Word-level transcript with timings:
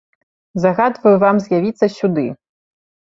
Загадваю 0.63 1.13
вам 1.23 1.35
з'явіцца 1.45 1.85
сюды! 1.97 2.25